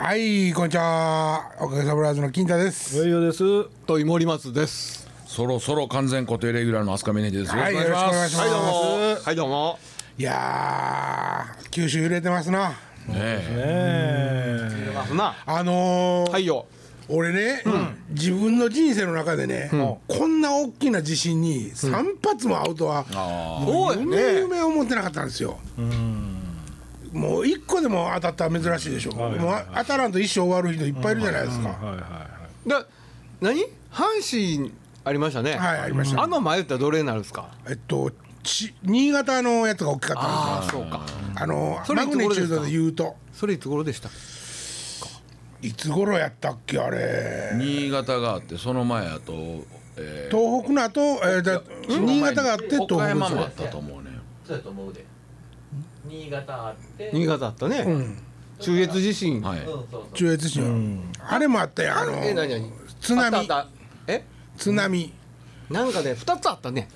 [0.00, 1.50] はい、こんにちは。
[1.60, 3.04] おかげさまでの金太です。
[3.04, 3.64] いよです。
[3.84, 5.08] とい森松です。
[5.26, 7.50] そろそろ完全固定レギュラーの飛鳥峰です。
[7.50, 8.48] はいよろしくお願いします。
[8.48, 9.54] よろしくお願いしますはいどうも。
[9.56, 9.78] はいどうも。
[10.16, 12.68] いやー、九州揺れてますな。
[12.68, 12.74] ね
[13.16, 15.34] ええますな。
[15.44, 16.66] あのーはいよ。
[17.08, 17.64] 俺ね、
[18.10, 19.68] 自分の人生の中でね、
[20.06, 23.04] こんな大きな地震に3発も会うとは、
[23.64, 25.58] もうそう夢やね夢思ってなかったんですよ。
[27.12, 29.10] もう一個でも当たったら珍しいでしょ。
[29.12, 31.68] はいはいもう当たらんと一生終わる人いっぱいいるじゃないですか。
[31.68, 32.28] はいはいは
[32.66, 32.68] い。
[32.68, 32.86] だ
[33.40, 33.62] 何？
[33.92, 34.72] 阪神
[35.04, 35.56] ありましたね。
[35.56, 37.48] はいありましたあの前ってどれになるんですか？
[37.68, 38.10] えっと、
[38.42, 40.82] ち新潟のやつが大きかったんですよ。
[40.82, 41.06] ああそうか。
[41.42, 44.08] あのそれマグネチュードで言うとそれいつ頃でした？
[45.60, 49.32] いつ頃やったっけあれ新潟があってその前やと、
[49.96, 54.10] え東北の後、えー、だー新潟があって東北岡山もあったと思うね。
[54.46, 55.04] そうやと思うで
[56.08, 57.10] 新潟あって。
[57.12, 57.84] 新潟あったね。
[58.60, 59.40] 中越地震。
[59.42, 59.60] はい。
[60.14, 62.72] 中越地震、あれもあったよあのえ何何？
[63.00, 63.36] 津波。
[63.36, 64.12] あったあった。
[64.12, 64.24] え？
[64.56, 65.12] 津波。
[65.70, 66.88] なんかね二つあったね。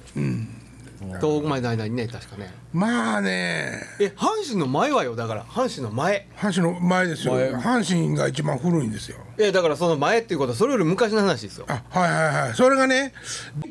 [1.21, 2.53] 東北までの間にね確かね。
[2.73, 3.81] まあね。
[3.99, 5.45] え阪神の前はよだから。
[5.45, 6.29] 阪神の前。
[6.37, 7.35] 阪神の前ですよ。
[7.35, 9.19] 阪神が一番古いんですよ。
[9.39, 11.67] えだからその前っていうことはそれより昔の話ですよ。
[11.69, 12.55] あはいはいはい。
[12.55, 13.13] それがね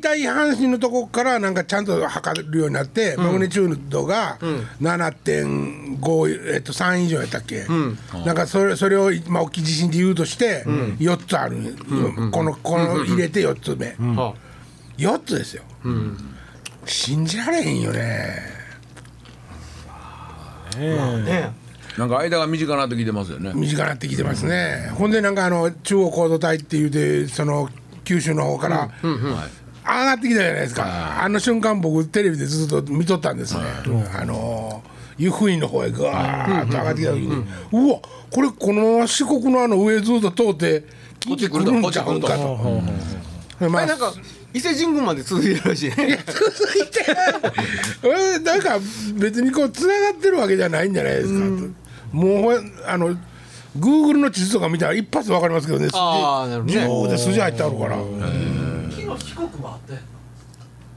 [0.00, 4.38] 体阪神のとこからなんかちゃんと測るようになって、マグネチュードが
[4.80, 7.64] 7.5、えっと、3以上やったっけ、
[8.24, 11.56] なんかそれそれを、まあ、大きい地震で言うとして4つある、
[12.30, 14.34] このこの入れて4つ目、は
[14.98, 15.62] 4つですよ、
[16.84, 18.38] 信じられへんよね。
[19.88, 20.70] あ
[21.24, 21.52] ね。
[21.98, 23.52] なんか間が短くなってきてますよね。
[23.54, 27.68] 短くなってきてますね、ほんでなんかあの中央高度帯っていうてその
[28.04, 28.88] 九州の方から、はい。
[29.84, 33.62] 上がってきたじゃないですか、あの瞬間僕テレビでずっと見とったんですね、
[34.14, 34.82] あの
[35.18, 40.84] 湯布院の方へぐわーっと上がってきた時に、うわこれこのまま四国のあの上ずっと通って
[41.20, 42.82] 近畿来るんちゃうんかと。
[43.68, 44.14] まなんか
[44.54, 46.18] 伊勢神宮まで続いてるらしいね。
[46.26, 47.04] 続いて
[48.04, 48.78] えなんか
[49.14, 51.46] 別にこうつながってるわけじゃないんじゃないですか、
[52.12, 53.16] もうあの
[53.78, 55.88] Google の地図とか見たら一発で分かりますけどね。
[55.94, 56.74] あーなるほどね。
[56.74, 58.06] 自動で筋入ってあるから、昨
[59.00, 60.00] 日四国もあったよ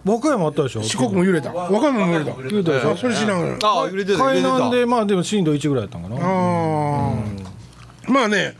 [0.04, 0.84] 和歌山あったでしょ。
[0.84, 1.52] 四国も揺れた。
[1.52, 2.06] 和歌山。
[2.06, 2.74] も揺れた揺れた。
[2.74, 4.24] でしょあそれ知らんがなああ揺れてた。
[4.26, 4.52] 揺れ海。
[4.52, 6.16] 南でまあでも震度1ぐらいやったんかな。
[6.18, 7.35] あー
[8.08, 8.56] まあね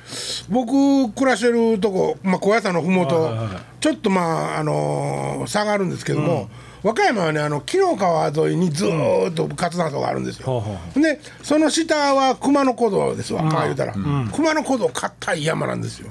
[0.50, 3.34] 僕暮らしてるとこ、まあ、高野山のふもと、
[3.80, 6.50] ちょっとまあ、あのー差があるんですけども、
[6.84, 13.94] 和歌山はねあの紀の川沿いにずーっと活断層があるんですよ、はあはでその下は熊野古道ですわ、まあ言うたら、
[14.34, 16.10] 熊野古道硬い山なんですよ、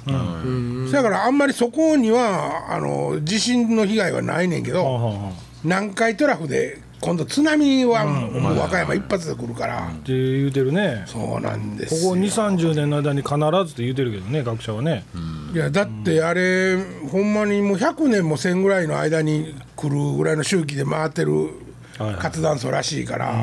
[0.92, 5.32] だからあんまりそこにはあの地震の被害はないねんけど、
[5.64, 11.04] 南海トラフで今度津波はもう和歌山一発で来るから、って言うてるね。
[11.06, 12.10] そうなんですよ。
[12.10, 13.34] ここ2、30年の間に必
[13.66, 15.04] ずって言うてるけどね、学者はね。
[15.52, 16.76] いやだってあれ、
[17.10, 21.32] ほんまにもう100年も1000ぐらいの間に来るぐらいの周期で回ってる
[21.98, 23.34] はいはい活断層らしいから、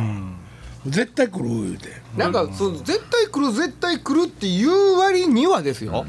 [0.86, 1.90] 絶対来る言うて。
[2.18, 6.06] なんかそう絶対来る絶対来るっていう割にはですよ。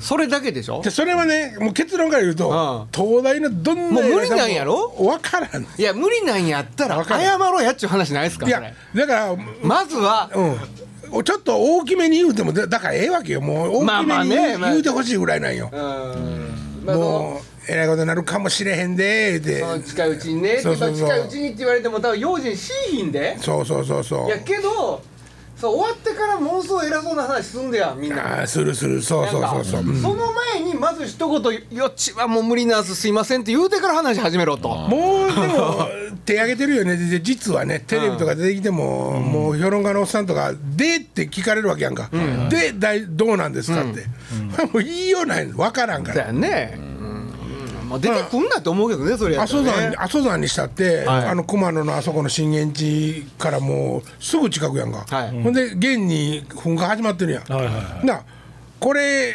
[0.00, 0.80] それだけでしょ？
[0.82, 0.90] で。
[0.90, 2.88] それはねもう結論から言うと、うん。
[2.92, 4.94] 東大のどんなもう無理なんやろ？
[4.96, 5.62] 分からん。
[5.62, 8.62] いや無理なんやったら謝ろうやっちゅう話ないですかいや
[8.94, 11.24] だからまずはうん。
[11.24, 13.40] ちょっと大きめに言うてもだだからええわけよ。
[13.40, 14.70] もうまあまあ大きめに言う,、ねまあ。
[14.70, 15.80] 言うてほしいぐらいなんよ、うん。
[16.84, 20.58] まあそのもうえらいことになるかもしれへんで言うそのて近いうちにね。
[20.58, 21.08] そうそうそう。
[21.08, 23.36] まあ近いうちにって言われても多分用心しいひんで。
[23.40, 24.26] そうそうそうそう。
[24.26, 25.02] いやけど
[25.56, 28.40] そう終わってから妄想偉そうな話すんだよみんな。
[28.40, 29.00] ああするする。
[29.00, 30.02] そうそうそうそう、うん。
[30.02, 34.68] その前にまず一言「よっちはもう無理なんすすいません」って言うてから話始めろと。
[34.68, 35.88] もうでも
[36.26, 36.96] 手挙げてるよね。
[36.96, 42.10] で実はねテレビとか出てきても、もう評論家のおっさんとか「で?」って聞かれるわけやんか
[42.50, 44.04] 「でだいどうなんですか?」って、
[44.72, 46.78] もう言いようない分からんかだらよね。
[47.96, 49.84] うんまあ出てくんなって思うけどねそれや阿蘇ったらね。
[49.92, 51.26] 山阿蘇山にしたって、はい。
[51.26, 55.42] あの熊野のあそこの震源地からもうすぐ近くやんか、はい。
[55.42, 58.06] ほんで現に噴火始まってるやん、はいはいはい。
[58.06, 58.22] な
[58.80, 59.34] これ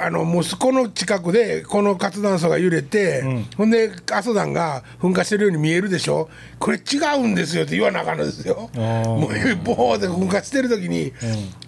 [0.00, 3.22] あのもうこの近くでこの活断層が揺れて、
[3.56, 6.30] ほんで阿蘇山が噴火してるように見えるでしょ。
[6.58, 8.70] これ違うんですよって言わなあかんのですよ。
[8.74, 11.12] もうボーって噴火してる時に、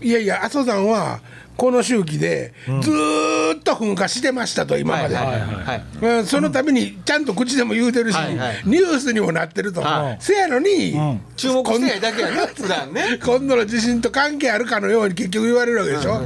[0.00, 1.20] いやいや阿蘇山は
[1.62, 5.84] この周期でずーっと噴火してましたと今まで、はいはいはい。
[6.18, 8.62] うんそのためにちゃんと口でも言うてるし、はいはい。
[8.64, 10.16] ニュースにもなってると、はい。
[10.18, 10.92] せやのに、
[11.36, 13.16] 注目してないだけやね普段ね。
[13.24, 16.20] 今度の地震と関係あるかのように結局言われるわけでしょ、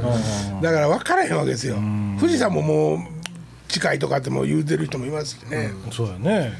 [0.63, 1.75] だから分からへんわけですよ、
[2.19, 2.99] 富士山ももう
[3.67, 6.53] 近いとかっても言うてる人もいますしね、そうやね。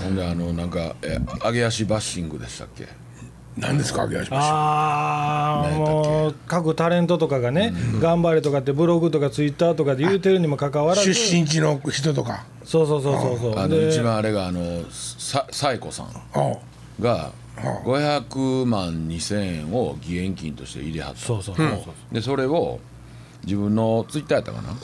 [0.00, 2.86] ほんであのなんかえ揚げ足バッシングでしたっけ？
[3.56, 4.02] 何ですか？
[4.02, 11.14] 秋山氏ああもう各タレントとかがね、頑張れとかってブログとかツイッターとかで言うてるにもかかわらず。
[11.14, 12.44] 出身地の人とか。
[12.64, 13.58] そうそうそうそうそう。
[13.58, 16.06] あので一番あれがあのさサイコさん。
[16.34, 16.58] あ
[17.00, 21.20] が500万2000円を義援金として入れはった。
[21.20, 22.78] そうそうそうそうでそれを
[23.44, 24.76] 自分のツイッターやったかな？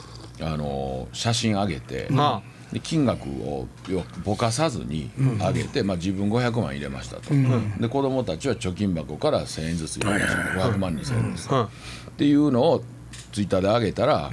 [0.51, 2.41] あの写真上げて、ま
[2.73, 7.33] で金額をよぼかさずに上げて、まあ、自分500万入れましたと、
[7.79, 11.63] で子供たちは貯金箱から1000円ずつ入れましたと500万2000円です、うん。
[11.63, 11.69] っ
[12.17, 12.83] ていうのを
[13.31, 14.31] ツイッターで上げたら、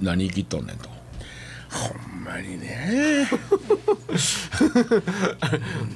[0.00, 0.88] 何生きっとんねんと。
[0.88, 3.28] ほんまにね。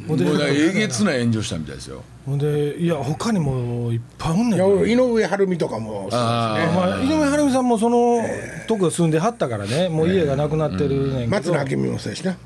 [0.06, 2.02] もうえげつない炎上したみたいですよ。
[2.26, 4.58] ほんでいや他にもいっぱいおんねん。
[4.58, 6.18] いや俺井上晴美とかもそうですね。
[6.18, 8.22] まあ、井上晴美さんもその
[8.66, 9.88] とこ住んではったからね。
[9.88, 12.36] もう家がなくなってるねんけど、松野明美もそうやしな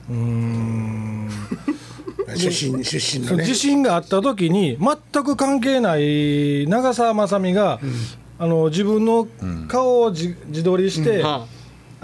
[2.37, 3.45] 出身出身のね。
[3.45, 7.81] 地震があった時に全く関係ない長澤まさみが、
[8.39, 9.27] あの自分の
[9.69, 11.47] 顔を自自撮りして、あ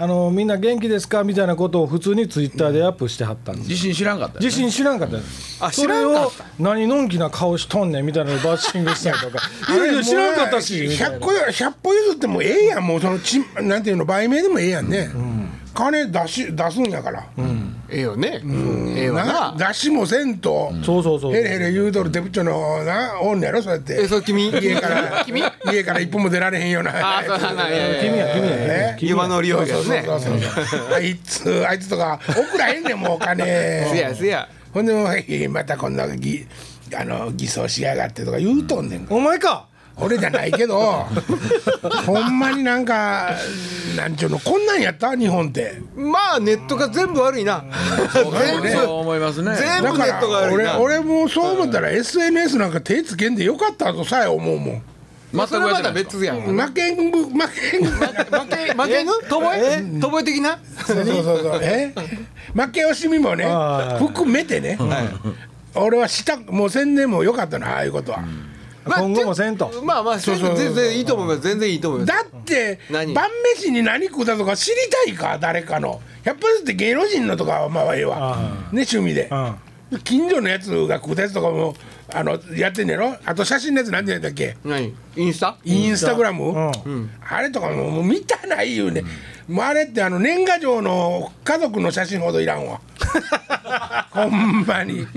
[0.01, 1.25] あのみんな元気ですか？
[1.25, 3.67] みたいなことを普通にツイッターでアップしてはったんです。
[3.67, 4.49] 地震知らんかったよね。
[4.49, 5.61] 地震知らんかったです。
[5.61, 9.39] あそれを何のんきな顔しとんねんみたいなのバッシングしたりとか。
[9.75, 10.79] いやいや知らんかったし。
[10.89, 12.87] みたい100な個よ100歩譲ってもええやん。
[12.87, 15.09] もうそのちなんていうの売名でもええやんね、
[15.73, 17.27] 金出し出すんやから、
[17.91, 18.41] ええよね。
[18.95, 19.53] ええわな。
[19.53, 21.33] な出しもせんと、そうそうそう。
[21.33, 24.01] ヘレヘレ言うとるデブッチョのなおんねやろそうやって。
[24.01, 24.49] えそれ君？
[24.49, 25.41] 家から君？
[25.71, 26.91] 家から一歩も出られへんような。
[27.19, 27.75] あそうなんだ君
[28.17, 28.55] やや君や。
[28.93, 28.95] え？
[28.99, 30.93] 君岩の利用そうですねそうそうそう。
[30.95, 33.43] あいつあいつとか送らへんねんもうお金。
[33.91, 34.47] せやせや。
[34.73, 35.09] ほんでも
[35.49, 36.45] またこんなぎ
[36.95, 39.67] あの偽装しやがってとか言うとんねんお前か
[40.01, 41.05] 俺じゃないけど
[42.05, 43.31] ほんまになんか
[43.95, 45.15] なんちゅうのこんなんやった？
[45.15, 45.81] 日本って。
[45.95, 47.63] まあネットが全部悪いな。
[48.13, 48.69] そう全部。
[48.69, 49.55] そう思いますね。
[49.55, 50.79] 全部ネッだからトが悪いな。
[50.79, 54.81] 俺俺もそう思ったら SNS なんか手つけんでよかったとさえ思うもん。
[55.31, 56.41] まあそれまた別やん。
[56.41, 57.99] 負けんぶ負けんぶ負
[58.47, 59.83] け負けぬとぼえ？
[60.01, 60.59] とぼえ的な？
[60.85, 61.93] そうそうそうえ？
[62.55, 64.03] 負け惜しみもねはい。
[64.07, 64.77] 含めてね、
[65.75, 68.29] 俺はしたもう宣伝もよかったなああいうことは、まあ
[68.97, 69.71] 今後もせんと。
[69.83, 71.41] まあまあ全然いいと思います。
[71.41, 72.11] 全然いいと思います。
[72.11, 73.13] だって何？
[73.13, 75.37] 晩飯に何食うたとか知りたいか？
[75.39, 76.01] 誰かの。
[76.23, 78.35] やっぱりって芸能人のとかはまあええわ。
[78.35, 78.37] あ
[78.73, 79.29] ね趣味で。
[79.31, 79.55] うん。
[80.03, 81.73] 近所のやつが食うたやつとかも
[82.13, 83.15] あのやってんねやろ？
[83.25, 84.55] あと写真のやつ何て言うんだっけ？
[84.63, 84.93] 何？
[85.15, 85.57] インスタ？
[85.63, 87.09] インスタグラム、うん。
[87.27, 89.03] あれとかももう見たないよね、
[89.49, 92.79] もうあれってあの年賀状の家族の写真ほどいらんわ。
[94.11, 95.07] ほんまに。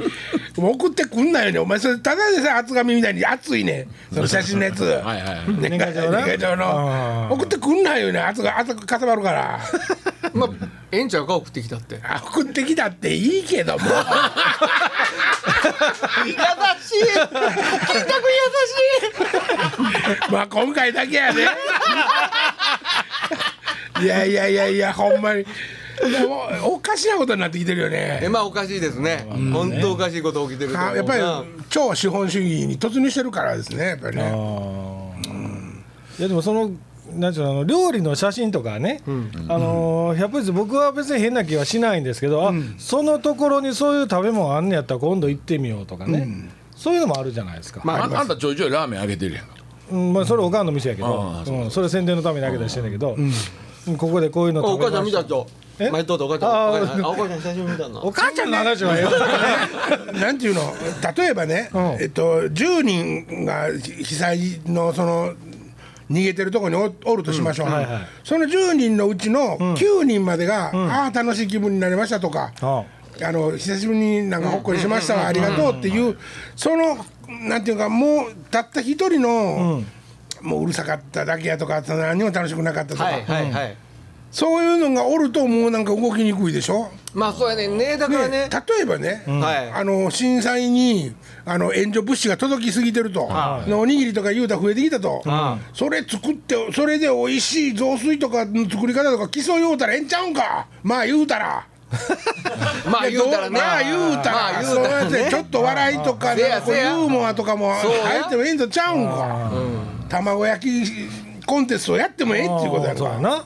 [0.56, 1.58] 送ってくんなよね。
[1.58, 3.86] お前それただでさえ厚紙みたいに熱いね。
[4.12, 4.84] その写真のやつ。
[5.04, 5.42] はいはい。
[5.48, 7.34] 年賀状年賀状あのー。
[7.34, 8.22] 送ってくんないよね。
[8.22, 9.60] 熱が熱くかさばるから。
[10.32, 10.50] まあ
[10.90, 12.00] ええんちゃうか送ってきたって。
[12.02, 13.84] あ送ってきたっていいけども。
[13.84, 13.94] 優しい。
[17.04, 18.32] 金田君
[20.30, 21.48] まあ今回だけやね
[24.02, 25.44] いやいやいやいやほんまに。
[26.00, 29.26] でもおかしなことになってきてるよ優しいえねまあおかしいですね。
[29.52, 31.22] 本当おかしいこと起きてるやっぱり
[31.68, 34.22] 超資本主義に突入してるからですねやっぱりね。
[36.18, 36.72] いやでもその
[37.14, 49.54] なんていうのあの料理の写真とかね、あのーやっぱり僕は別に変な気はしないんですけど、あそのところにそういう食べ物あんねやったら今度行ってみようとかね、そういうのもあるじゃないですか、まああんたちょいちょいラーメンあげてるやんか。
[49.90, 51.22] うんまあ、それおかんの店やけど。
[51.22, 53.30] ああうん、それ宣伝のためにあげたりしてんだけど、うん
[53.98, 55.46] ここでこういうのあお母ちゃん食べました見たと
[55.78, 55.90] え？
[55.90, 56.50] 前通ったお母ちゃん。
[56.52, 60.60] あお母ちゃん あお母ちゃん久しぶりに見たのお母ちゃんの話はええわなんていうの？
[61.16, 61.82] 例えばね、うん。
[62.00, 65.32] えっと、10人が被災のその
[66.10, 68.02] 逃げてるところにおおるとしましょう、はいはい。
[68.22, 72.84] その10人のうちの9人までが、ああ楽しい気分になりましたとか、あ
[73.20, 73.32] あ。
[73.32, 76.18] の久しぶりになんかほっこりしましたわ、ありがとうっていう
[76.56, 76.98] その
[77.28, 79.82] なんていうかもうたった一人の、
[80.42, 83.76] もううるさかっただけやとか何も楽しくなかったとか、はいはいはい。
[84.30, 86.90] そういうのがおるともうなんか動きにくいでしょ？
[87.12, 87.98] まあそうやねんね。
[87.98, 88.48] だからね。
[88.50, 89.70] 例えばね、はい。
[89.70, 93.28] あの震災にあの援助物資が届きすぎてると、
[93.68, 100.66] のおにぎりとか言うたら増えてきたと、あそれ作ってそれで美味しい雑炊とかの作り方とか競いようたらええんちゃうんか？
[100.82, 101.66] まあ言うたら。
[102.90, 103.60] まあ言うたらね。
[103.60, 109.52] まあ言うたら、まあ言そうやってちょっと笑いとか、せやなんかこうせやユーモアとかも入ってもええんとちゃうんか、
[110.12, 113.44] 卵焼きコンテストやってもええっていうことやんかそうやな。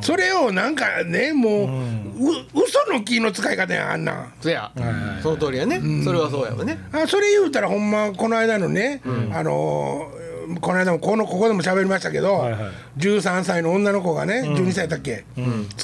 [0.00, 4.12] それをなんかねもう、う嘘の気の使い方やんあんな。
[4.14, 4.70] んそや。
[5.22, 5.80] その通りやね。
[6.04, 6.78] それはそうやわね。
[6.92, 9.00] あそれ言うたらほんまこの間のね、
[9.32, 10.26] あのー
[10.60, 12.62] この間もこのここでも喋りましたけど、はいはい。
[12.98, 15.24] 13歳の女の子がね、12歳だっけ、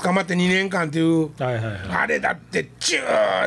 [0.03, 1.75] 捕まって2年間っていう、はいはいはい。
[1.91, 2.99] あれだって中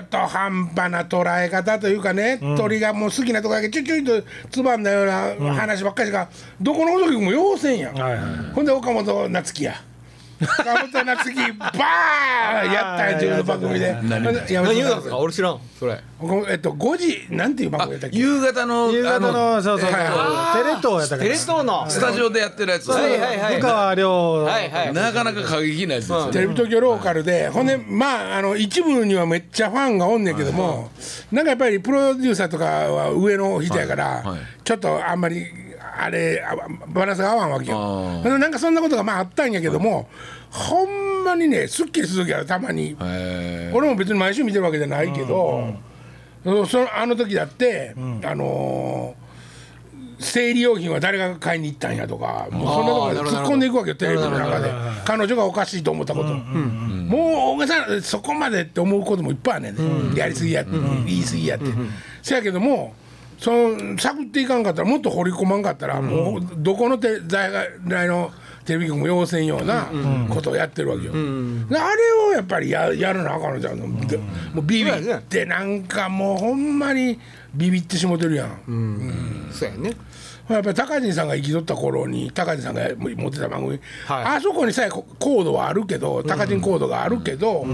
[0.10, 6.30] 途半端な捉え方というかね、鳥がもう好きなとこだけチュチュイとつばんだような話ばっかりしか、
[6.62, 8.22] どこの細木君も要せんやん、はいはい。
[8.54, 9.82] ほんで岡本夏樹や。
[10.42, 12.72] 岡本夏樹バーン！
[12.72, 13.86] やったんや自分の番組で。
[13.88, 16.02] やめて何言うたんですか俺知らんそれ。
[16.20, 18.18] こえっと5時なんていう番組やったっけ？
[18.18, 19.90] 夕方の夕方あののそうそう。
[19.90, 20.02] テレ
[20.78, 21.18] 東やったから。
[21.24, 22.90] テレ東のスタジオでやってるやつ。
[22.90, 23.56] はいはいはい。
[23.58, 24.34] 深川亮。
[24.44, 24.94] はいはい。
[24.94, 30.92] なかなか過激なやつですテレビ東京ローカルで、ほんでまああの一部にはめっちゃファンがおんねんけども、
[31.32, 34.24] なんかやっぱりプロデューサーとかは上の人やから、
[34.64, 35.46] ちょっとあんまり
[35.98, 36.56] あれあ
[36.88, 38.22] バランスが合わんわけよ。
[38.24, 40.10] なんかそんなことがまああったんやけども、
[40.52, 45.74] ほんまにねすっきりする時あるたまに、へ俺も別に毎週見てるわけじゃないけど、
[46.44, 49.26] そそのあの時だって、あのー
[50.18, 54.72] 生理用品は誰が買いに行ったんやとかもうそんなところで突っ込んでいくわけよテレビの中で。
[55.04, 60.72] 彼女がおかしいと思ったこと、もう大げさなそこまでって思うこともいっぱいあるねんね、やりすぎやって、
[61.06, 61.66] 言い過ぎやって、
[62.24, 62.96] せやけども
[63.38, 67.52] その探っていかんかったらもっと掘り込まんかったら、もうどこのて在
[67.86, 68.32] 外の
[68.66, 69.90] テレビ局も要せんような
[70.30, 73.88] ことをやってるわけよ、であれをやっぱりややるなあかんのじゃん、も
[74.58, 77.20] うビビってなんかもうほんまに
[77.54, 79.50] ビビってしもてるやん。
[79.52, 79.92] そうやね
[80.50, 84.24] やっぱり高人さんが生きとった頃に高人さんが持ってた番組、はい。
[84.38, 87.66] あそこにさえこコードはあるけど高人コードがあるけど、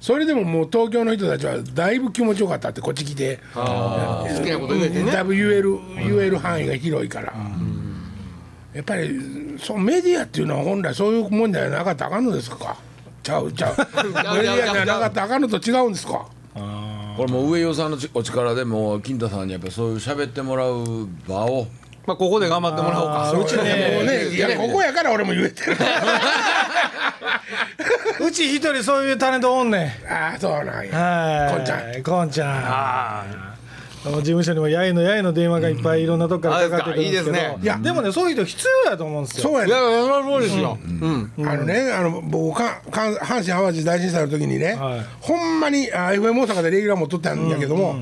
[0.00, 3.38] それでももう東京の人たちはだいぶ気持ちよかったってこっち来て。
[3.54, 3.62] 好
[4.44, 5.12] きなこと言えてね。
[5.12, 7.32] だいぶ言える言える範囲が広いから、
[8.74, 12.76] やっぱりそうメディアっていうのは本来そういうもんじゃなかったらあかんのですか？
[13.22, 13.76] ちゃうちゃう。
[14.04, 14.10] メ
[14.42, 16.26] ディアじゃなかったらあかんのと違うんですか？
[17.16, 21.66] これもう上与さんのちお力でもう金太さんにやっぱりそういう喋ってもらう場を
[22.06, 23.32] まあここで頑張ってもらおうか。
[23.32, 24.04] うちもうね。
[24.06, 25.76] ねいやここやから俺も言えてる。
[28.26, 30.12] うち一人そういうタレントおんねん。
[30.12, 30.98] ああそうなんや。
[30.98, 31.56] はい。
[31.56, 32.02] こんちゃん。
[32.02, 33.56] こんちゃん。
[34.04, 37.58] 事務所にもやいのやいの電話がいっぱいいろんなとこからかかってくるんですけど、あいいですね。
[37.60, 39.42] いやでもねそういう人必要やと思うんですよ。
[39.42, 39.66] そうやね。
[39.66, 40.78] いやそうですよ。
[40.84, 41.32] うん。
[41.38, 45.06] あのね、あの僕かか阪神・淡路大震災の時にね、はい。
[45.20, 47.96] ほんまにあ FM 大阪でレギュラーも取ったんやけども、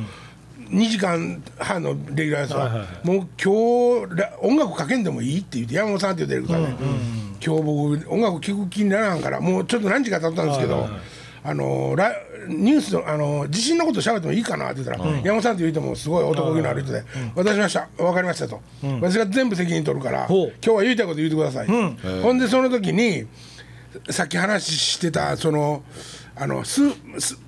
[0.71, 6.85] 2時間半のレギュラーですわ、はいはいはもう今日ら音楽かけんでもいいって言って山本さんっていうディレクターで、
[7.45, 11.01] 今日僕音楽聴く気にならんからもうちょっと何時間経ったんですけど、はいはいはい。
[11.47, 12.11] あのラ
[12.49, 17.03] ニュースのあの地震のこと喋ってもいいかなって言ったら、山本さんって言う人もすごい男気のある人で
[17.37, 17.89] 「渡しました。
[17.97, 18.61] 分かりました」と、
[19.01, 21.67] 私が全部責任取るから今日は言いたいこと言ってください」
[22.23, 23.27] ほんでその時に
[24.11, 25.83] さっき話してたその
[26.35, 26.81] あのス
[27.19, 27.39] ス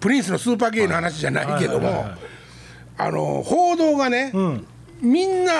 [0.00, 2.06] プリンスのスーパーゲイの話じゃないけども
[2.98, 4.32] あの報道がね、
[5.00, 5.52] みんな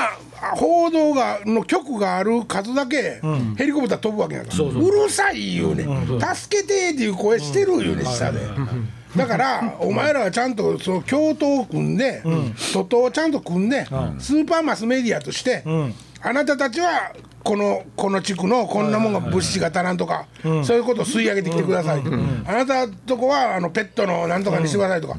[0.55, 3.21] 報道がの局がある数だけ、
[3.57, 4.65] ヘリコプター飛ぶわけやから。
[4.65, 5.87] うるさい言うね、
[6.35, 8.41] 助けてっていう声してる言うね下で。
[9.17, 12.23] だからお前らはちゃんとその共闘を組んで、
[12.73, 13.85] 徒党をちゃんと組んで、
[14.19, 15.65] スーパーマスメディアとして、
[16.23, 17.13] あなたたちは
[17.43, 20.27] このこの地区のこんなもんが物資が足らんとか、
[20.65, 22.11] そういうことを吸い上げてきてくださいと、
[22.47, 25.17] あなたとこはあのペットのなんとかにしてくださいとか、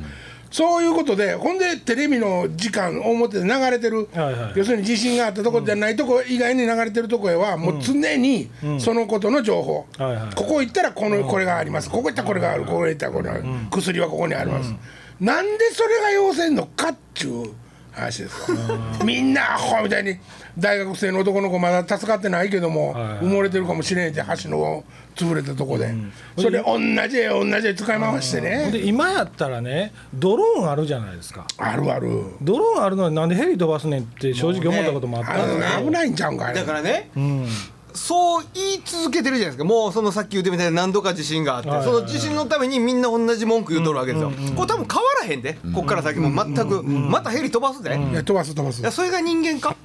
[0.53, 4.53] そういうことでほんでテレビの時間表で流れてる、はいはい。
[4.55, 10.35] 要するに地震があったとこじゃないとこ以外に流れてるとこへはもう常にそのことの情報、はいはい。
[10.35, 11.89] ここ行ったらこのこれがあります。
[11.89, 12.65] ここ行ったらこれがある。
[12.65, 14.75] ここ行ったらこれがある、薬はここにあります、
[15.19, 17.51] なんでそれが要せんのかっちゅう
[17.91, 18.51] 話です。
[18.51, 18.57] わ
[19.03, 20.17] みんなアホみたいに
[20.57, 24.83] 大学生の男の子まだ助かってないけども、埋もれてるかもしれんって橋の
[25.15, 25.93] 潰れたとこで、
[26.37, 31.45] それ同じ絵同じ絵使い回してね、で今やったらねドローンあるじゃないですか。
[31.57, 32.23] あるある。
[32.41, 37.47] ドローンあるのになんでヘリ飛ばすねんって正直思ったこともあった危ないんちゃうんかだからねうん
[37.95, 39.63] そう言い続けてるじゃないですか。
[39.63, 44.31] もうそのさっき言ってみたいな何度か地震があってその地震のためにみんな同じ文句言うとるわけですよ。
[44.55, 45.59] これ多分変わらへんで。
[45.75, 46.43] こっから先も。
[46.43, 46.81] 全く。
[46.81, 47.95] またヘリ飛ばすで。
[47.95, 48.81] いや飛ばす飛ばす。
[48.89, 49.75] それが人間か？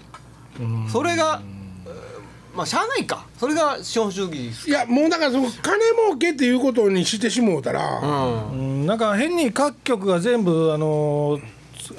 [0.90, 1.42] それが
[1.86, 3.24] えーまあしゃあないか。
[3.38, 8.50] それが資本主義いやもうだからその金儲けっていうことにしてしもうたら、うん。
[8.50, 8.86] うん。
[8.86, 11.38] なんか変に各局が全部あの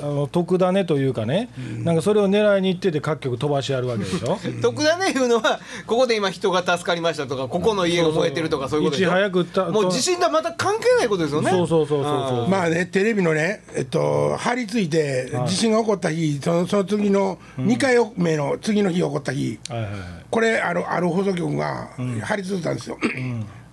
[0.01, 1.49] あの特ダネというかね、
[1.83, 4.37] なんかそれを狙いに行ってて各局飛ばしやるわけでしょ？
[4.61, 9.65] 特ダネいうのはここで今人が助かりましたとかここの家が燃えてるとかそういうことでしょいち早くた。
[9.65, 11.49] もう地震とはまた関係ないことですよね。
[11.51, 20.01] そうそうそうそうそうまあねテレビのねえっと張り付いて地震が起こった日そのその次の2回目の次の日起こった日、はいはいはい。
[20.29, 21.89] これあのある放送局が
[22.23, 22.97] 張り付いたんですよ、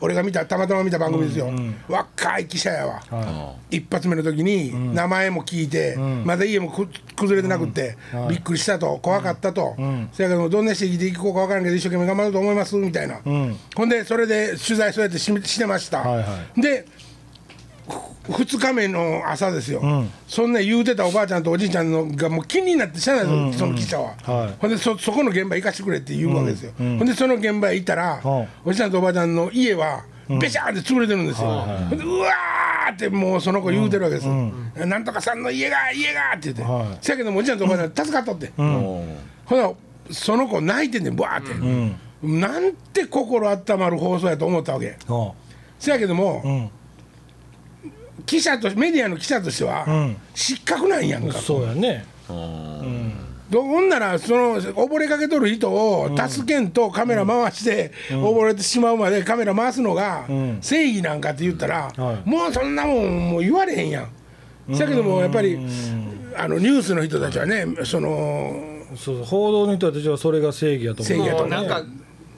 [0.00, 1.50] 俺が見たたまたま見た番組ですよ、
[1.88, 7.96] 若い記者やわ、は一発目の時に名前も聞いて、まだ家もく崩れてなくって、
[8.28, 9.74] びっくりしたと怖かったと、
[10.12, 13.20] そやけどもどんなして生きていこうか分からんけど一生懸命頑張ろうと思いますみたいな、
[13.74, 16.24] ほんでそれで取材そうやってししてました、はいは
[16.56, 16.86] で
[18.28, 19.82] 2日目の朝ですよ、
[20.26, 24.54] そんな言うてたおばあちゃんとおじいちゃんのがもう気になってしゃあないですよ、その記者は、はい。
[24.58, 28.46] ほんでそそこの現場行かしてくれって言うわけですよ、ほんでその現場へ行ったら、うん。
[28.64, 34.34] おじちゃんとおばあちゃんの家はべしゃーって潰れてるんですよ、ほんでうわーってもうその子言うてるわけですよ、
[34.86, 36.98] なんとかさんの家が家がって言って、はい。
[37.00, 39.04] せやけどもおじちゃんとおばあちゃん助かっとって、お
[39.44, 39.70] ほな
[40.10, 44.86] その子泣いてんねんバーって、なんて心温まる放送やと思ったわけ。
[44.86, 45.32] いは
[45.78, 46.70] せやけども、ん
[48.24, 50.16] 記者とメディアの記者としては、ん。
[50.34, 51.38] 失格なんやんあか。
[51.38, 52.04] そうやね。
[53.48, 60.58] どほんならその溺れかけとる人を助けんとカメラ回して溺れてしまうまでカメラ回すのがん。
[60.60, 62.28] 正義なんかって言ったら、はい。
[62.28, 64.08] もうそんなもんもう言われへんやん。
[64.74, 65.58] せやけどもやっぱり
[66.36, 68.50] あのニュースの人たちはねその
[68.96, 71.06] そうそう報道の人たちはそれが正義やと思う。
[71.06, 71.88] 正義やと思もうなんか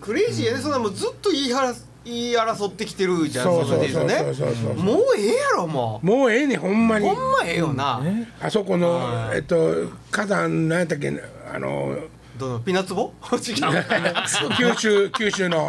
[0.03, 0.59] クレイジーやね。
[0.59, 1.75] そんなもうずっと言いはら
[2.05, 4.15] 言い争ってきてるじゃんそうそうそうとね。
[4.19, 7.07] そうそうそうもうええやろももうええねんほんまに。
[7.07, 8.01] うほんまええよな、
[8.41, 11.13] あそこのえっと火山何やったっけ
[11.53, 11.97] あの
[12.39, 13.13] どのピナツボ？
[13.37, 15.69] 九州九州の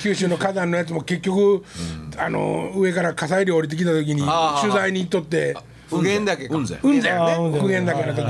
[0.00, 1.64] 九州の火山のやつも結局、
[2.16, 4.22] あの上から火砕流降りてきた時に
[4.60, 5.56] 取材に行っとって
[5.88, 6.54] 普賢岳か。
[6.54, 6.78] 雲仙。
[6.78, 7.60] 雲仙あー雲仙ね。
[7.60, 8.26] 普賢岳の時、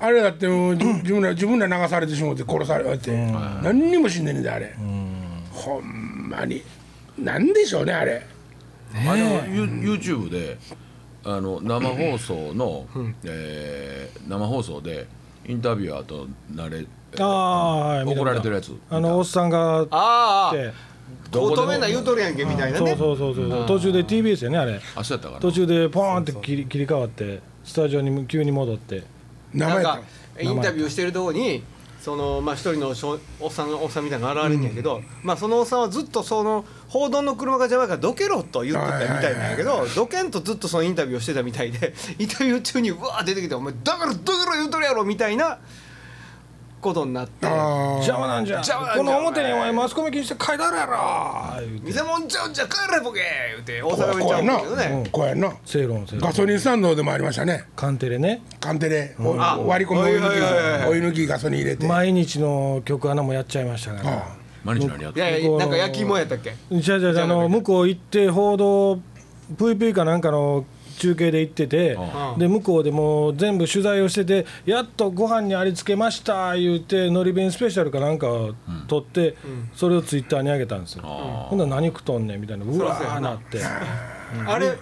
[0.00, 3.12] あれだってもうじ自分ら自分ら流されてしまって殺されて、
[3.62, 4.74] 何にも死んでんねんであれ、
[5.54, 6.62] ほんまに。
[7.18, 8.26] なんでしょうねあれ。
[8.94, 10.58] あのユ YouTube で
[11.24, 12.86] あの生放送の、
[13.24, 15.06] えー生放送で
[15.46, 16.86] インタビュアーとなれ
[17.18, 18.72] ああ怒られてるやつ。
[18.90, 20.72] あのおっさんがああって。
[21.36, 23.66] 乙女な言うとるやんけみたいなそうねそうそうそう。
[23.66, 24.80] 途中で TBS やねあれ。
[24.96, 25.40] あそうやったかな。
[25.40, 29.02] 途中でポーンって切り切り替わってスタジオに急に戻って。
[29.52, 30.00] なんか
[30.40, 31.62] インタビューしてるとこに
[32.04, 32.92] そのまあ一人のお
[33.48, 45.60] っさんがおっさんみたいなのが現れるんやけど、まあそのおっさんはずっとその報道の車が邪魔やからどけろと言ってたみたいなんやけどどけんとずっとそのインタビューをしてたみたいでインタビュー中にうわー出てきて「お前だからだから言うとるやろ」みたいな
[46.84, 48.56] ことになって邪魔なんじゃ。
[48.56, 49.04] 邪魔なんじゃ。
[49.04, 50.96] この表にお前マスコミ禁止って書いてあるやろ
[51.66, 53.20] 「言うて偽物ちゃうんじゃ帰れボケ!」
[53.56, 55.08] 言うて大阪弁ちゃうんだけどね。
[55.10, 55.52] こうやな。
[55.64, 56.20] 正論正論。
[56.20, 57.64] ガソリンスタンドでもありましたね。
[57.74, 58.42] カンテレね。
[58.60, 64.26] カンテレ、割り込みお湯抜きお湯抜きガソリン入れて、毎日の曲穴もやっちゃいましたから。
[64.64, 66.54] 毎日何やっていやいやなんか焼き芋やったっけ？
[66.72, 68.98] じゃあじゃあじゃああの向こう行って報道
[69.58, 72.38] VP かなんかの中継で行っててうん。
[72.38, 78.54] で向こうでもう全部取材をしててやっとご飯にありつけました言うてのり弁スペシャルかなんかを
[78.88, 79.36] 撮って
[79.74, 81.02] それをツイッターに上げたんですよ。
[81.04, 82.64] ほんなら何食とんねんみたいな。
[82.64, 83.60] うわーなって。
[84.46, 84.72] あれ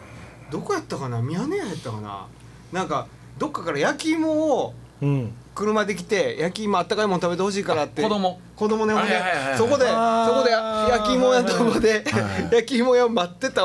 [0.51, 1.21] どこやったかな？
[1.23, 2.27] 宮根屋やったかな？
[2.73, 3.07] なんか
[3.39, 8.03] どっかから焼き芋をうん車で来て焼き芋あったかいもの食べてほしいからって。
[8.03, 8.41] 子供。
[8.57, 10.51] 子供ねほんではいはそこでそこで
[10.93, 12.05] 焼き芋屋のとこで
[12.53, 13.63] 焼き芋屋を待ってた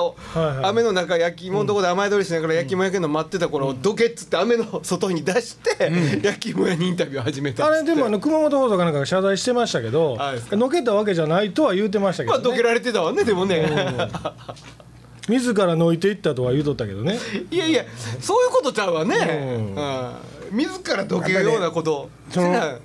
[0.64, 5.92] 雨の中焼き芋のとこで雨宿りしながら焼き芋焼けるの待ってた頃どけっつって雨の外に出して
[6.24, 10.56] 焼き芋屋にインタビュー始めたあれでもあの熊本放送かなんかが謝罪してましたけどはい。
[10.56, 12.44] のけたわけじゃないとは言うてましたけどね。
[12.44, 13.68] まあどけられてたわねでもね
[15.28, 17.18] 自らのいていったとは言うとったけどね。
[17.52, 17.84] いやいや
[18.20, 19.16] そういうことちゃうわね。
[19.16, 19.76] うん。
[19.76, 20.58] うん。
[20.58, 22.10] 自らどけるようなこと。
[22.30, 22.80] その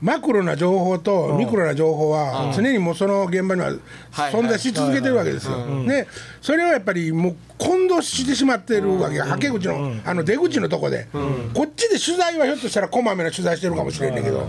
[0.00, 3.68] マクロな情報とミクロな情報は常にもうその現場には
[4.10, 5.84] はい存在し続けてるわけですよ。
[5.86, 6.08] で
[6.40, 11.06] それをやっぱりもう混同してしまってるわけがはけ口のあの出口のとこで。
[11.54, 14.44] こっちで取材はひょっとしたらこまめな取材してるかもしれんねんけど。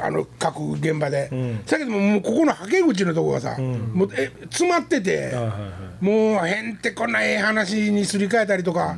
[0.00, 1.30] あの各現場で、
[1.66, 5.32] だけどももうここのはけ口のとこがさ、もうえ詰まってて、
[6.02, 8.96] もうへんてこなええ話にすり替えたりとか、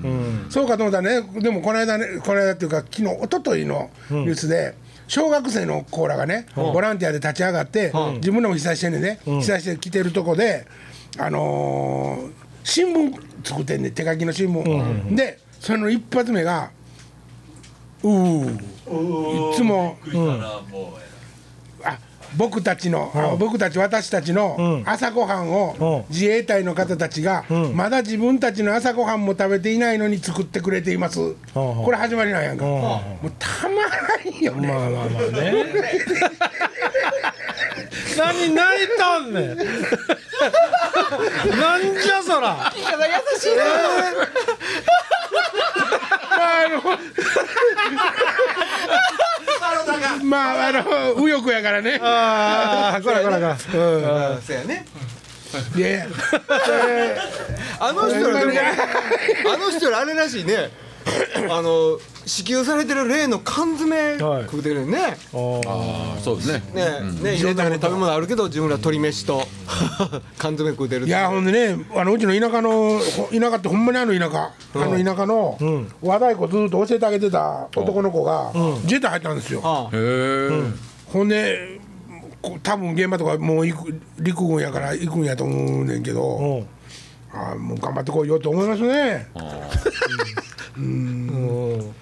[0.48, 4.74] そうかと思ったらねでもこの間ねこの間っていうか昨日一昨日のニュースで、
[5.06, 10.66] 小学生の子らがね、ボランティアで立ち上がって、自分らも被災してんね被災して来てるとこで
[11.18, 16.70] あのー新聞作ってんねん手書きの新聞、でその一発目が
[18.02, 18.74] 「うー。
[19.52, 20.62] いつもあ
[22.36, 26.14] 僕たちの、あ僕たち私たちの朝ごはんをうん。
[26.14, 27.44] 自衛隊の方たちが、
[27.74, 33.88] まだ自分たちの朝ごはんも食べていないのに作ってくれています、うんこれ始まりなんやんか、んもうたまら
[34.30, 35.54] んよね、まあまあまあね。
[38.16, 39.56] 何泣いたんねん。
[41.58, 42.72] なんじゃそら。
[42.76, 42.82] 優
[43.38, 43.64] しいな
[50.24, 51.98] まああの右翼やからね。
[52.02, 53.50] ああこらこらこら。
[53.52, 53.58] うん。
[54.42, 54.86] そうやね。
[55.76, 56.06] いや
[57.78, 58.44] あの人らあ
[59.56, 60.70] の人らあれらしいね。
[61.48, 64.42] あの支給されてる例の缶詰はい。
[64.44, 64.98] 食うてるよね、
[65.32, 65.68] あー。
[65.68, 66.62] ああそうですね。
[66.74, 69.46] ねね入れた食べ物あるけど自分ら鶏飯と
[70.38, 75.58] 缶詰食うてるっていやほんでねあのうちの田舎のほ田舎ってほんまにあの田舎、あの田舎の
[76.02, 79.96] 和太鼓ずっと教えてあげてた男の子が自衛隊入ったんですよ、ああ。
[79.96, 79.98] へ
[80.50, 80.50] え、
[81.06, 81.80] ほんで
[82.40, 86.66] こ多分現場とかもう行く陸軍やから行くんやと思うねんけど、うん。
[87.32, 89.28] ああもう頑張ってこいよと思いますね。
[90.76, 91.94] うん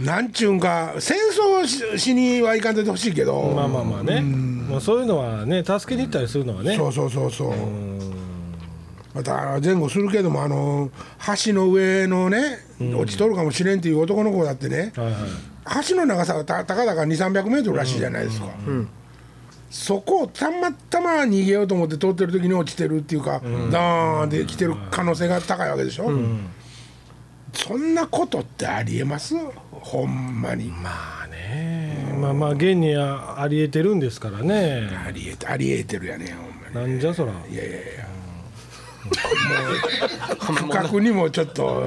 [0.00, 4.20] なんちゅうんか戦争ししにはいかんといてほしいけど、まあまあまあね。
[4.20, 6.76] もうそういうのはね助けに行ったりするのはね。
[6.76, 7.52] そうそうそうそう。
[9.14, 10.90] また前後するけどもあの
[11.44, 15.14] 橋の上のね落ちとるかもしれんっていう男の子だってねはいはい。
[15.88, 18.48] 橋の長さがたたかだか2 3 0 0メートルらしいじゃないですか、
[19.70, 26.10] そこをたまたま逃げようと思って通ってる時に落ちてるっていうか、ダーンって来てる可能性が高いわけでしょ、
[27.54, 29.34] そんなことってありえます？
[29.70, 32.16] ほんまに、まあね。
[32.18, 34.88] まあまあ現にあありえてるんですからね。
[35.06, 36.90] ありえてありえてるやねほんまに。
[36.90, 37.32] なんじゃそら。
[37.32, 38.03] いやいやいや
[39.04, 39.10] も
[40.50, 41.84] う不覚にもちょっと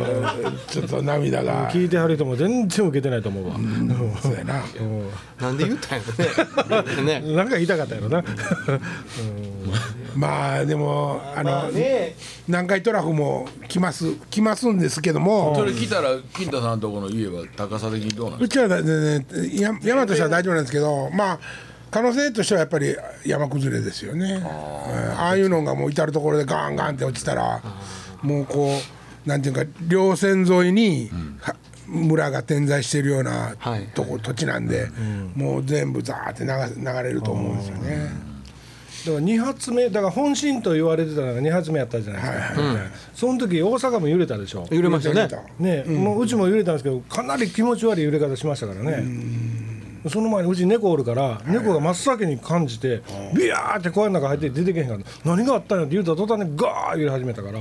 [0.68, 3.56] ちょっと涙が聞いてはる人も全然受けてないと思うわ、
[4.22, 4.62] そうやな
[5.40, 6.04] なんで言ったんや
[6.70, 8.24] ろねねなんか言いたかったやろな
[10.16, 12.16] まあでもあの、ね
[12.48, 21.40] 南海トラフも来ます来ますんですけども、それ来たら金太さんとこの家は高さ的にどうなんですうちは全然や山としては大丈夫なんですけどまあ
[21.90, 22.96] 可能性としてはやっぱり
[23.26, 24.34] 山崩れですよね。
[24.34, 24.46] うん
[25.20, 27.62] ああいうのがもう至る所でガンガンって落ちたら
[28.22, 28.72] もうこ
[29.26, 31.56] うなんていうか稜線沿いに、は
[31.88, 33.88] 村が点在しているようなはい。
[33.94, 34.90] とこ、土地なんで、
[35.36, 38.28] もう全部ザーって流流れると思うんですよね。
[39.06, 42.62] だから2発目だから本震と言われてたのが2発目やったじゃないですか、
[43.14, 44.68] その時大阪も揺れたでしょ。
[44.70, 45.30] 揺れましたね。
[45.60, 49.04] ね、もううちも揺れたんですけどかなり気持ち悪い揺れ方しましたからね
[50.10, 53.02] その前にうち猫おるから猫が真っ先に感じて
[53.36, 57.60] ビヤーって小屋の中入って出てけへんから何があったんやって言うた途端にガー揺れ始めたから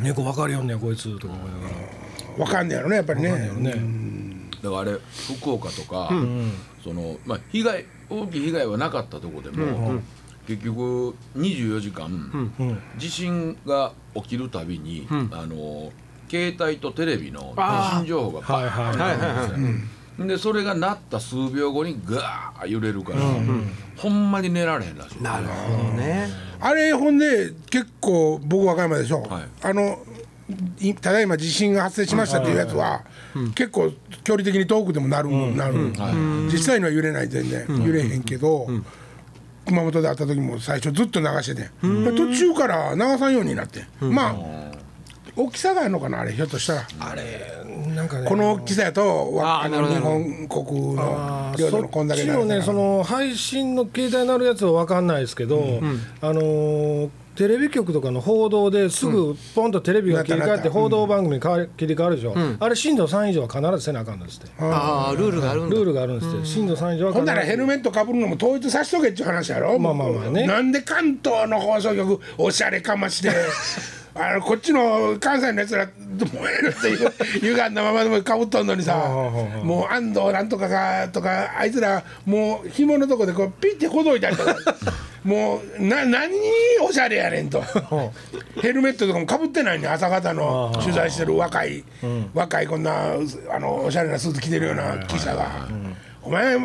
[0.00, 2.02] 猫分かるよんねんこいつとか思いながら。
[2.38, 3.30] わかんねやろねやっぱりね。
[3.58, 3.74] ね
[4.62, 4.92] だからあれ
[5.38, 6.08] 福岡とか、
[6.82, 10.00] そのまあ被害大きい被害はなかったところでも、
[10.46, 12.52] 結局24時間、
[12.96, 15.92] 地震が起きるたびに、あの
[16.30, 23.18] 携帯とテレビの地震情報がバーンはいはいはいはいはいでそれが鳴った数秒後にガー揺れるから、
[23.96, 25.22] ほんまに寝られへんらしい。
[25.22, 26.28] なるほどね。
[26.60, 29.42] あれほんで結構僕和歌山でしょ、はい。
[29.62, 29.98] あの
[30.80, 33.04] いただいま地震が発生しましたっていうやつは、
[33.54, 33.90] 結構
[34.22, 35.92] 距離的に遠くでもなる、なる、
[36.52, 38.66] 実際には揺れない全然、揺れへんけど、
[39.66, 44.36] 熊本で会った時も最初ずっと流してて、途中から流さんようになって、まあ
[45.34, 50.10] 大きさがあるのかなあれひょっとしたら、あれなんかねこの大きさやとわあの日あーなるほど。
[50.10, 55.80] 本国の領土のこんだけそっちのねその配信の携帯になるやつは分かんないですけど、
[56.20, 64.50] あのーテレビ局とかの報道ですぐポンとテレビが切り替わって報道番組に変わり切り替わるでしょ、あれ震度3以上は必ずせなあかんのですって。
[64.58, 65.76] ああルールがあるんだ。
[65.76, 66.46] ルールがあるんですって。
[66.46, 70.44] 震度3以上はほんな必ずらヘルメットかぶるのも統一させとけっていう話やろ、 まあまあまあね。
[70.46, 73.30] なんで関東の放送局おしゃれかまして
[74.14, 79.08] あのこっちの関西のやつら燃えるっていう歪んだままでもかぶっとんのにさ
[79.64, 84.56] もう安藤なんとかがとかあいつらもう紐のとこでこうピッてほどいたりとか。
[85.22, 86.40] もうな何に
[86.82, 87.62] おしゃれやねんと。
[88.60, 91.84] ヘルメットとかもかぶってないねん朝方の取材してる若い、
[92.34, 93.12] 若いこんな
[93.48, 95.68] あのおしゃれなスーツ着てるような記者が。
[96.22, 96.56] お前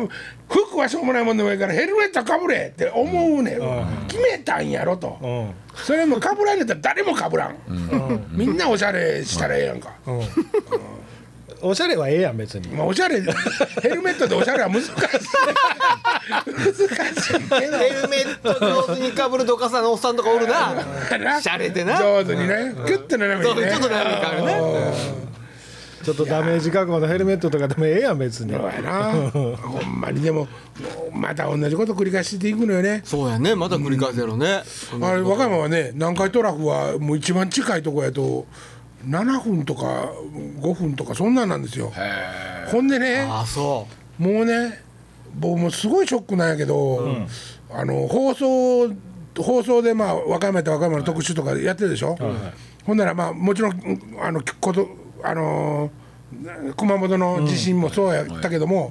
[0.48, 5.54] 服はしょうもないもんでもいいからヘルメットかぶれって思うねん、決めたんやろと、うん。
[5.74, 7.56] それもかぶらんねったら誰もかぶらん、
[8.30, 9.94] みんなおしゃれしたらええやんか、
[11.60, 12.68] おしゃれはええやん別に。
[12.68, 13.20] まあ、おしゃれ
[13.82, 14.90] ヘルメットでおしゃれは難しい。
[16.28, 17.78] 難しいけど。
[17.78, 20.74] ヘルメット上手にかぶるどかさのおっさんとかおるな。
[21.18, 21.98] なしゃれてな。
[21.98, 22.74] 上手にね。
[22.86, 23.70] キュッと斜めにね。
[23.70, 25.28] ちょっと斜めに変わるね
[26.08, 28.54] ちょっとダメージ覚悟のヘルメットとかでもええやん別に。
[28.54, 29.12] そうやな。
[29.30, 29.50] ほ
[29.86, 30.48] んまにでも
[31.12, 33.02] また同じこと繰り返していくのよね。
[33.04, 34.62] そうやねまた繰り返すやろね
[35.02, 38.46] あれ和歌山はね南海トラフはもう一番近いとこやと
[39.06, 40.10] 7分とか
[40.60, 41.92] 5分とかそんなんなんですよ。
[42.72, 43.86] ほんでねああそ
[44.18, 44.82] もうね
[45.34, 47.06] 僕もすごいショックなんやけど、
[47.70, 48.88] あの放送
[49.38, 52.16] 放送でまあ和歌山やったら和歌山の特集とかやってるでしょ、
[52.86, 54.88] ほんならまあもちろんうんあのこと
[55.22, 55.90] あのー
[56.76, 58.90] 熊本の地震もそうやったけども、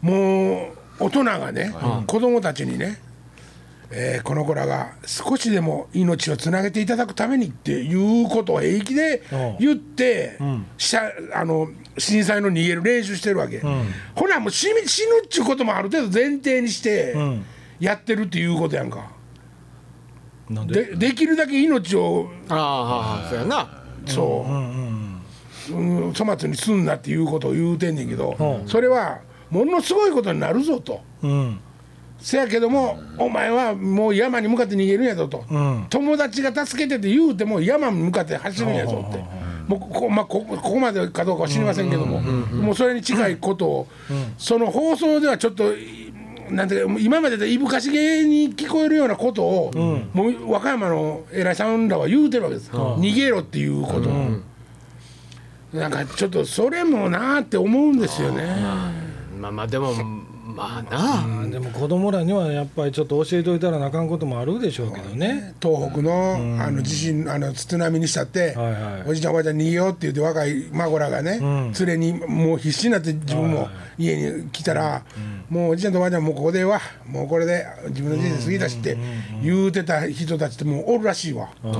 [0.00, 0.68] も
[1.00, 1.74] う大人がね、
[2.06, 3.00] 子供たちにね
[3.90, 9.56] えーこの子らが少しでも命をつなげていただくためにっていうことを平気でうん。
[9.58, 10.38] 言って、
[10.78, 13.60] しゃあの震災の逃げる練習してるわけ、
[14.14, 17.44] ほなもう死ぬ死ぬっちゅうこともある程度前提にしてん。
[17.80, 19.10] やってるっていうことやんか。
[20.48, 20.84] で？
[20.84, 23.82] でできるだけ命をああそうやな。
[24.06, 25.11] そう、うん
[25.68, 28.68] 粗末にすんなっていうことを言うてんねんけど、うん。
[28.68, 29.20] それは
[29.50, 31.00] ものすごいことになるぞと。
[31.22, 31.60] うん。
[32.18, 35.86] せやけども、お前はもう山に向かって逃げるんやぞと、ん。
[35.90, 39.18] 友達が助けてって言うても山に向かって走るんやぞって、
[39.66, 43.88] もうここ,、まあ、ここここまでかどうかは知りませんけども、もうそれに近いことを、
[44.38, 45.64] その放送ではちょっと。
[46.50, 49.70] なんていうか今まででいぶかしげに聞こえるようなことを、
[50.12, 54.10] もう和歌山の偉いさんらは言うてるわけです、逃げろっていうこと。
[54.10, 54.12] を、
[55.72, 58.44] なんかちょっとそれもなーって思うんですよね。
[59.38, 59.92] まあまあでも
[60.54, 61.42] まあな。
[61.42, 65.54] あでも子供らにはやっぱりちょっと教えといたらなあかんこともあるでしょうけどね。
[65.62, 69.02] 東北の,、あの地震あの津波にしたって、はいはい。
[69.08, 75.04] おじいちゃんおばあちゃん逃げようって言って若い孫らがね、連れにもう必死になって自分も家に来たら、
[75.48, 78.98] もうおじいちゃんとおばあちゃんもうここではもうこれで自分の人生過ぎたしって
[79.42, 81.70] 言うてた人たちってもうおるらしいわ、な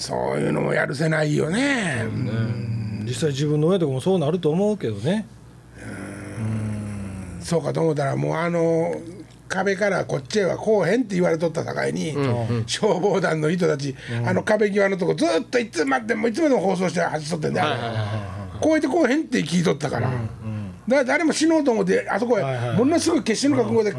[0.00, 5.26] そういうのもやるせないよね、あ実際自分の親とかもそうなると思うけどね。
[7.42, 8.94] そうかと思ったらもうあの
[9.48, 12.14] 壁からこっちへはこうへんって言われとった境に、
[12.66, 17.68] 消防団の人たち、あの壁際のとこずっといつまでもいつまでも放送して走っとってんだよ、
[18.60, 20.08] こうやってこうへんって聞いとったから。
[20.08, 20.22] だか
[20.96, 22.42] ら誰も死のうと思ってあそこへ
[22.76, 23.92] ものすごい決死の覚悟で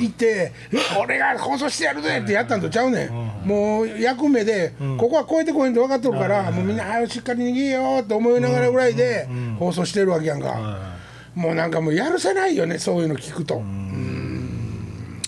[0.00, 0.52] 行って
[1.00, 3.48] 「俺が放送してやるぜ!」ってやったんとちゃうねん。
[3.48, 10.96] もう役目でここは越えてこへんって分かっとるからもうみんな早くしっかり逃げようって思いながらぐらいで放送してるわけやんか。
[11.34, 13.58] もうなんかもうやるせないよねそういうの聞くと。
[13.58, 15.22] うん。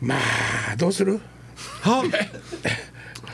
[0.00, 0.14] ま
[0.72, 1.20] あどうする？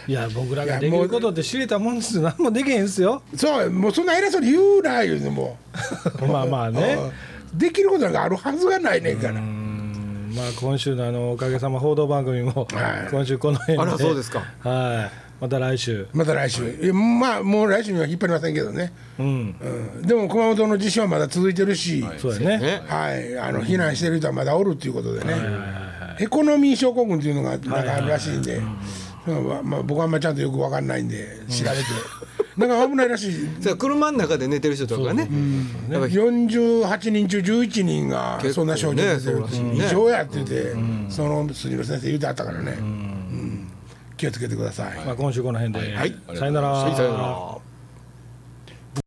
[0.09, 2.17] いや僕らができることって知れたもんです。
[2.17, 3.23] よ何もできへんすよ。
[3.37, 5.57] そうもうそんな偉そうに言うな言うても
[6.27, 6.99] まあまあね。
[7.53, 7.59] うん。
[7.59, 9.35] できることなんかあるはずがないねんから。
[9.35, 10.33] うん。
[10.35, 13.09] まあ今週のあのおかげさま報道番組もはい。
[13.11, 13.83] 今週この辺で。
[13.83, 14.43] あらそうですか。
[14.61, 15.33] はい。
[15.43, 16.07] また来週。
[16.13, 16.79] また来週。
[16.81, 19.57] いやまあもう来週には引っ張りませんけどね、うん。
[19.97, 22.19] うん、でも熊本の地震はまだ続いてるし、はい。
[22.21, 22.59] そうやね。
[22.59, 22.83] ね。
[22.89, 25.35] あの避難してる人はまだおるっていうことでね、
[26.21, 28.63] エコノミー症候群っていうのがなんかあるらしいんで、
[29.27, 29.49] うん。
[29.49, 31.77] まあまあ、僕はあんまりちゃんとよく分かんないんで調べて、
[32.57, 33.77] なんか危ないらしい。
[33.79, 35.29] 車の中で寝てる人とかね。
[35.91, 36.15] やっぱり。
[36.15, 39.33] 48人中11人がそんな症状出て
[39.75, 40.75] 異常やってて、
[41.09, 43.69] その杉野先生言うてあったからね、うん。
[44.17, 44.97] 気をつけてください。
[45.07, 45.97] まあ今週この辺で。
[45.97, 46.15] はい。
[46.37, 46.95] さよなら。
[46.95, 47.59] さよなら